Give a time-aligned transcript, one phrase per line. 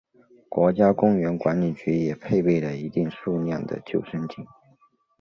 [0.49, 4.43] 国家公园管理局也配备了一定数量的救生艇。